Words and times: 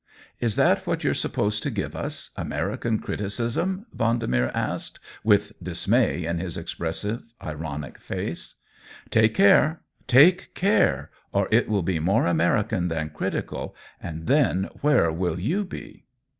"Is 0.47 0.55
that 0.55 0.87
what 0.87 1.03
youVe 1.03 1.15
supposed 1.17 1.61
to 1.61 1.69
give 1.69 1.95
us 1.95 2.31
—* 2.33 2.35
American' 2.49 2.97
criticism?'' 3.01 3.85
Vendemer 3.95 4.49
asked, 4.51 4.99
with 5.23 5.51
dismay 5.61 6.25
in 6.25 6.39
his 6.39 6.57
expressive, 6.57 7.21
ironic 7.39 7.99
face." 7.99 8.55
Take 9.11 9.35
care, 9.35 9.81
take 10.07 10.55
care, 10.55 11.11
or 11.31 11.47
it 11.51 11.69
will 11.69 11.83
be 11.83 11.99
more 11.99 12.25
American 12.25 12.87
than 12.87 13.11
critical, 13.11 13.75
and 14.01 14.25
then 14.25 14.71
where 14.79 15.11
will 15.11 15.39
you 15.39 15.63
be 15.65 16.05